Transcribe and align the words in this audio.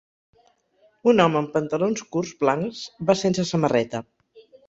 Un 1.11 1.23
home 1.25 1.37
amb 1.41 1.51
pantalons 1.57 2.03
curts 2.17 2.33
blancs 2.41 2.81
va 3.11 3.17
sense 3.23 3.47
samarreta. 3.53 4.01